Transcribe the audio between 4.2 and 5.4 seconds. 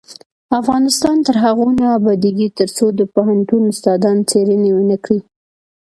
څیړنې ونکړي.